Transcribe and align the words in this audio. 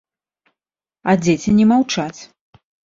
А 1.09 1.17
дзеці 1.27 1.57
не 1.61 1.65
маўчаць. 1.77 2.21